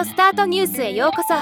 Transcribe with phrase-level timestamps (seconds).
[0.00, 1.34] オスタートニュースへようこそ。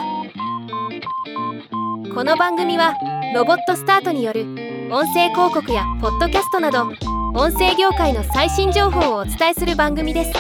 [2.13, 2.92] この番組は
[3.33, 4.47] ロボットスタートによる
[4.91, 6.89] 音声広告やポッドキャストなど
[7.36, 10.32] 音声業界の最新情報をお伝えする番組です。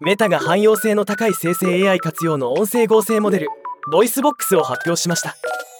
[0.00, 3.48] メタが汎用性の高い生成 AI 活用の音声合成モデル。
[3.90, 5.34] Voicebox を発表しました。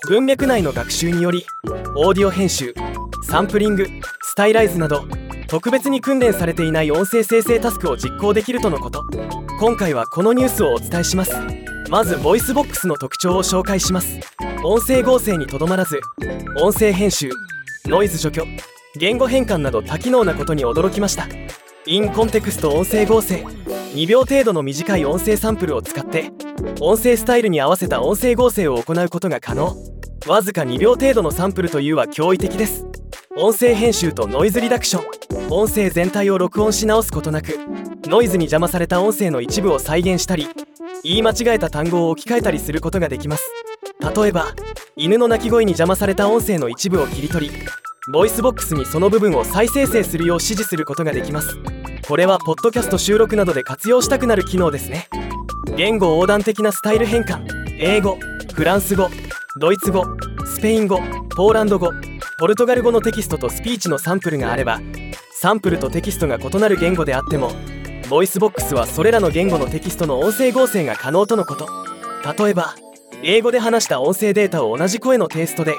[0.09, 1.45] 文脈内の学習により
[1.95, 2.73] オーディオ編集
[3.23, 3.87] サンプリング
[4.23, 5.05] スタイライズなど
[5.47, 9.05] 特別に訓練されていない音声生成タスクを実行できるとのこと。
[9.61, 11.35] 今回はこのニュースをお伝えします。
[11.91, 14.19] まず Voicebox の特徴を紹介します。
[14.65, 16.01] 音声合成にとどまらず
[16.63, 17.31] 音声編集
[17.85, 18.45] ノイズ除去
[18.99, 21.27] 言語変換など多機能なことに驚きました。
[21.85, 23.45] in-context 音声合成
[23.95, 26.33] 2秒程度の短い音声サンプルを使って
[26.81, 29.77] 音声スタイルに合わせた音声合成を行うことが可能。
[30.27, 32.87] わずか2秒程度のサンプルというは驚異的です。
[33.37, 35.19] 音声編集とノイズリダクション。
[35.51, 37.59] 音声全体を録音し直すことなく
[38.05, 40.47] ノイズに邪魔された音声の一部を再現したり
[41.03, 43.51] 言い間違えた単語を置き換えたりすることができます。
[44.15, 44.55] 例えば
[44.97, 47.55] 犬の鳴き声に邪魔された音声の一部を切り取り
[48.13, 51.57] Voicebox にその部分を再生成するよう指示することができます。
[52.07, 55.09] これはポッドキャスト収録などで活用したくなる機能ですね。
[55.79, 57.47] 言語横断的なスタイル変換。
[57.79, 58.19] 英語
[58.53, 59.09] フランス語
[59.61, 60.03] ドイツ語
[60.45, 60.99] スペイン語
[61.37, 61.93] ポーランド語。
[62.37, 64.81] ポルトガル語のテキストとスピーチのサンプルがあれば
[65.41, 67.53] サンプルとテキストが異なる言語であっても
[68.11, 71.69] Voicebox はそれらの言語のテキストの音声合成が可能とのこと。
[72.37, 72.75] 例えば
[73.23, 75.77] 英語で話した音声データを同じ声のテイストで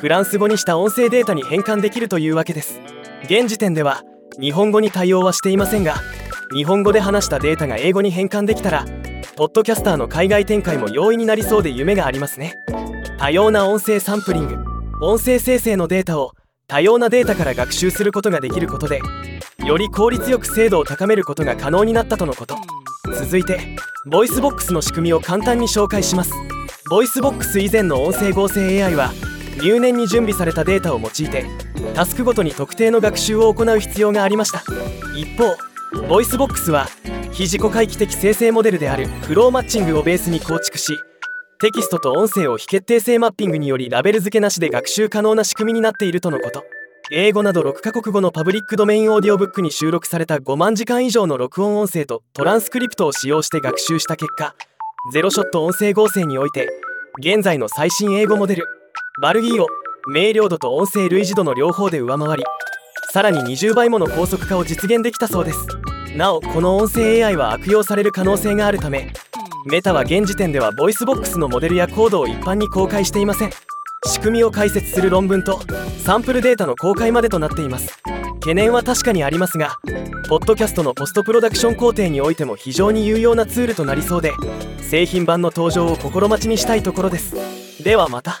[0.00, 2.80] フランス語にした音声データに変換できるというわけです。
[3.24, 4.02] 現時点では
[4.40, 5.96] 日本語に対応はしていませんが
[6.54, 8.86] 日本語で話したデータが英語に変換できたら
[9.42, 12.54] ポッドキャスターの海外展開も容易になりそうで夢がありますね。
[13.18, 14.56] 多様な音声サンプリング
[15.04, 16.30] 音声生成のデータを
[16.68, 19.00] 多様なデータから学習することができることで
[19.66, 22.54] より効率よく精度を高めることが可能になったとのこと。
[23.18, 23.58] 続いて
[24.06, 26.30] Voicebox の仕組みを簡単に紹介します。
[26.88, 29.10] Voicebox 以前の音声合成 AI は
[29.60, 31.46] 入念に準備されたデータを用いて
[31.94, 34.62] タスクごとに特定の学習を行う必要がありました。
[35.16, 35.56] 一方
[36.06, 36.86] Voicebox は
[37.32, 40.98] 非自己回帰的生成モデルであるフローマッチングをベースに構築し
[41.60, 46.64] テキストと音声を非決定性マッピングによりラベル付けなしで学習可能な仕組みになっているとのこと。
[47.10, 54.54] 英語など6カ国語のパブリックドメインオーディオブックに収録された5万時間以上の録音音声とトランスクリプトを使用して学習した結果
[55.12, 56.68] ゼロショット音声合成において
[57.18, 58.66] 現在の最新英語モデル
[59.20, 59.66] VALL-E を
[60.08, 62.44] 明瞭度と音声類似度の両方で上回り
[63.12, 65.66] さらに20倍もの高速化を実現できたそうです。
[66.16, 69.12] なおこの音声 AI は悪用される可能性があるため
[69.64, 73.50] Meta は現時点では Voicebox のモデルやコードを一般に公開していません。
[74.06, 75.60] 仕組みを解説する論文と
[76.04, 78.02] サンプルデータの公開までとなっています。
[78.40, 79.78] 懸念は確かにありますが
[80.28, 84.32] ポッドキャストのポストプロダクション工程においても非常に有用なツールとなりそうで
[84.80, 87.36] 製品版の登場を心待ちにしたいところです。
[87.84, 88.40] ではまた。